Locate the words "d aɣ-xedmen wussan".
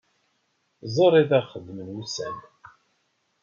1.29-2.37